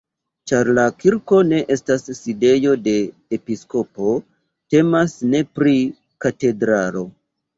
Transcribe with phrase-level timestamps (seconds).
[0.51, 2.95] Ĉar la kirko ne estas sidejo de
[3.37, 4.15] episkopo,
[4.75, 5.75] temas ne pri
[6.27, 7.07] katedralo.